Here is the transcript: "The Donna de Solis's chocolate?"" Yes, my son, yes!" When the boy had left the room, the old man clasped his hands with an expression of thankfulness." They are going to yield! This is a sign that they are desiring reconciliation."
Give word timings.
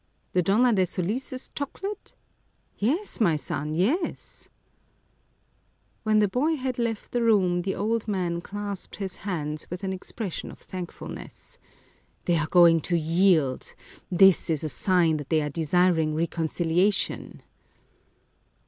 "The 0.33 0.41
Donna 0.41 0.73
de 0.73 0.83
Solis's 0.87 1.51
chocolate?"" 1.53 2.15
Yes, 2.75 3.21
my 3.21 3.35
son, 3.35 3.75
yes!" 3.75 4.49
When 6.01 6.17
the 6.17 6.27
boy 6.27 6.55
had 6.55 6.79
left 6.79 7.11
the 7.11 7.21
room, 7.21 7.61
the 7.61 7.75
old 7.75 8.07
man 8.07 8.41
clasped 8.41 8.95
his 8.95 9.17
hands 9.17 9.69
with 9.69 9.83
an 9.83 9.93
expression 9.93 10.49
of 10.49 10.57
thankfulness." 10.57 11.59
They 12.25 12.35
are 12.37 12.47
going 12.47 12.81
to 12.89 12.97
yield! 12.97 13.75
This 14.09 14.49
is 14.49 14.63
a 14.63 14.69
sign 14.69 15.17
that 15.17 15.29
they 15.29 15.43
are 15.43 15.49
desiring 15.51 16.15
reconciliation." 16.15 17.43